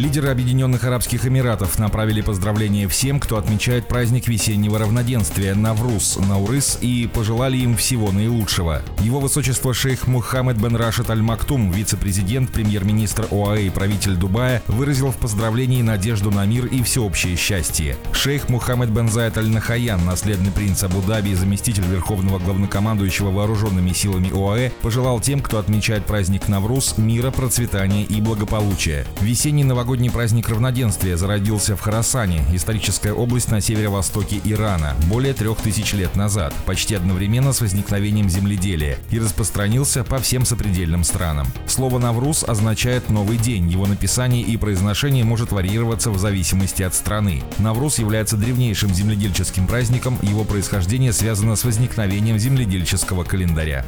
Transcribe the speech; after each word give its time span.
Лидеры 0.00 0.30
Объединенных 0.30 0.84
Арабских 0.84 1.26
Эмиратов 1.26 1.78
направили 1.78 2.22
поздравления 2.22 2.88
всем, 2.88 3.20
кто 3.20 3.36
отмечает 3.36 3.86
праздник 3.86 4.28
весеннего 4.28 4.78
равноденствия 4.78 5.54
Навруз, 5.54 6.16
Наурыс 6.16 6.78
и 6.80 7.06
пожелали 7.06 7.58
им 7.58 7.76
всего 7.76 8.10
наилучшего. 8.10 8.80
Его 9.00 9.20
высочество 9.20 9.74
шейх 9.74 10.06
Мухаммед 10.06 10.56
бен 10.56 10.74
Рашид 10.74 11.10
Аль-Мактум, 11.10 11.70
вице-президент, 11.70 12.50
премьер-министр 12.50 13.26
ОАЭ 13.30 13.64
и 13.64 13.68
правитель 13.68 14.14
Дубая, 14.14 14.62
выразил 14.68 15.10
в 15.10 15.16
поздравлении 15.16 15.82
надежду 15.82 16.30
на 16.30 16.46
мир 16.46 16.64
и 16.64 16.82
всеобщее 16.82 17.36
счастье. 17.36 17.94
Шейх 18.12 18.48
Мухаммед 18.48 18.88
бен 18.88 19.10
Зайд 19.10 19.36
Аль-Нахаян, 19.36 20.02
наследный 20.06 20.50
принц 20.50 20.82
Абу-Даби 20.82 21.28
и 21.28 21.34
заместитель 21.34 21.84
верховного 21.84 22.38
главнокомандующего 22.38 23.30
вооруженными 23.30 23.92
силами 23.92 24.30
ОАЭ, 24.32 24.70
пожелал 24.80 25.20
тем, 25.20 25.40
кто 25.40 25.58
отмечает 25.58 26.06
праздник 26.06 26.48
Навруз, 26.48 26.96
мира, 26.96 27.30
процветания 27.30 28.04
и 28.04 28.22
благополучия. 28.22 29.04
Весенний 29.20 29.62
новогодний 29.64 29.89
праздник 29.90 30.48
равноденствия 30.48 31.16
зародился 31.16 31.74
в 31.74 31.80
Харасане, 31.80 32.44
историческая 32.52 33.12
область 33.12 33.50
на 33.50 33.60
северо-востоке 33.60 34.40
Ирана, 34.44 34.94
более 35.08 35.34
трех 35.34 35.58
тысяч 35.58 35.94
лет 35.94 36.14
назад, 36.14 36.54
почти 36.64 36.94
одновременно 36.94 37.52
с 37.52 37.60
возникновением 37.60 38.30
земледелия, 38.30 38.98
и 39.10 39.18
распространился 39.18 40.04
по 40.04 40.18
всем 40.18 40.44
сопредельным 40.44 41.02
странам. 41.02 41.48
Слово 41.66 41.98
«Навруз» 41.98 42.44
означает 42.44 43.10
«новый 43.10 43.36
день», 43.36 43.68
его 43.68 43.86
написание 43.86 44.42
и 44.42 44.56
произношение 44.56 45.24
может 45.24 45.50
варьироваться 45.50 46.12
в 46.12 46.18
зависимости 46.18 46.84
от 46.84 46.94
страны. 46.94 47.42
Навруз 47.58 47.98
является 47.98 48.36
древнейшим 48.36 48.94
земледельческим 48.94 49.66
праздником, 49.66 50.18
его 50.22 50.44
происхождение 50.44 51.12
связано 51.12 51.56
с 51.56 51.64
возникновением 51.64 52.38
земледельческого 52.38 53.24
календаря. 53.24 53.84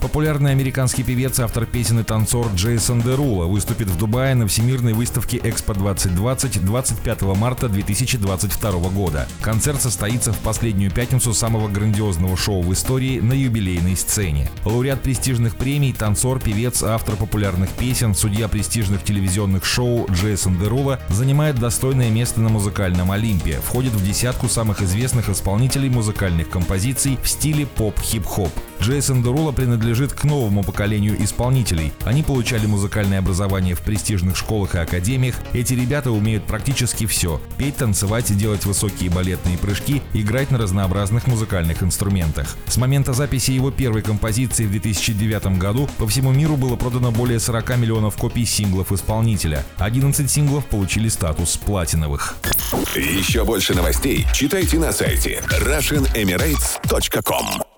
Популярный 0.00 0.50
американский 0.50 1.04
певец, 1.04 1.38
автор 1.38 1.64
песен 1.64 2.00
и 2.00 2.02
танцор 2.02 2.48
Джейсон 2.54 3.02
Дерула 3.02 3.46
выступит 3.46 3.88
в 3.88 3.96
Дубае 3.96 4.34
на 4.34 4.48
всемирной 4.48 4.95
выставки 4.96 5.40
Экспо 5.42 5.74
2020 5.74 6.64
25 6.64 7.22
марта 7.36 7.68
2022 7.68 8.70
года. 8.90 9.28
Концерт 9.40 9.80
состоится 9.80 10.32
в 10.32 10.38
последнюю 10.38 10.90
пятницу 10.90 11.32
самого 11.32 11.68
грандиозного 11.68 12.36
шоу 12.36 12.62
в 12.62 12.72
истории 12.72 13.20
на 13.20 13.34
юбилейной 13.34 13.96
сцене. 13.96 14.50
Лауреат 14.64 15.02
престижных 15.02 15.56
премий, 15.56 15.92
танцор, 15.92 16.40
певец, 16.40 16.82
автор 16.82 17.16
популярных 17.16 17.70
песен, 17.70 18.14
судья 18.14 18.48
престижных 18.48 19.04
телевизионных 19.04 19.64
шоу 19.64 20.06
Джейсон 20.10 20.58
Дерула 20.58 20.98
занимает 21.08 21.58
достойное 21.58 22.10
место 22.10 22.40
на 22.40 22.48
музыкальном 22.48 23.12
Олимпе, 23.12 23.60
входит 23.60 23.92
в 23.92 24.04
десятку 24.04 24.48
самых 24.48 24.82
известных 24.82 25.28
исполнителей 25.28 25.90
музыкальных 25.90 26.48
композиций 26.48 27.18
в 27.22 27.28
стиле 27.28 27.66
поп-хип-хоп. 27.66 28.52
Джейсон 28.80 29.22
Дерула 29.22 29.52
принадлежит 29.52 30.12
к 30.12 30.24
новому 30.24 30.62
поколению 30.62 31.22
исполнителей. 31.22 31.92
Они 32.04 32.22
получали 32.22 32.66
музыкальное 32.66 33.18
образование 33.18 33.74
в 33.74 33.80
престижных 33.80 34.36
школах 34.36 34.74
и 34.74 34.78
академиях. 34.78 35.34
Эти 35.52 35.74
ребята 35.74 36.10
умеют 36.10 36.44
практически 36.44 37.06
все– 37.06 37.40
петь, 37.58 37.76
танцевать, 37.76 38.36
делать 38.36 38.64
высокие 38.64 39.10
балетные 39.10 39.58
прыжки, 39.58 40.02
играть 40.12 40.50
на 40.50 40.58
разнообразных 40.58 41.26
музыкальных 41.26 41.82
инструментах. 41.82 42.56
С 42.66 42.76
момента 42.76 43.12
записи 43.12 43.52
его 43.52 43.70
первой 43.70 44.02
композиции 44.02 44.66
в 44.66 44.70
2009 44.70 45.58
году 45.58 45.88
по 45.98 46.06
всему 46.06 46.32
миру 46.32 46.56
было 46.56 46.76
продано 46.76 47.10
более 47.10 47.40
40 47.40 47.78
миллионов 47.78 48.16
копий 48.16 48.44
синглов 48.44 48.92
исполнителя. 48.92 49.64
11 49.78 50.30
синглов 50.30 50.66
получили 50.66 51.08
статус 51.08 51.56
платиновых. 51.56 52.36
Еще 52.94 53.44
больше 53.44 53.74
новостей 53.74 54.26
читайте 54.32 54.78
на 54.78 54.92
сайте 54.92 55.42
RussianEmirates.com 55.50 57.75